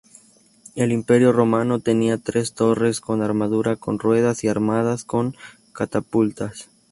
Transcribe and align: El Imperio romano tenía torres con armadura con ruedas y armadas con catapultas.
El 0.73 0.91
Imperio 0.91 1.31
romano 1.31 1.77
tenía 1.79 2.17
torres 2.17 3.01
con 3.01 3.21
armadura 3.21 3.75
con 3.75 3.99
ruedas 3.99 4.43
y 4.43 4.47
armadas 4.47 5.03
con 5.03 5.35
catapultas. 5.73 6.71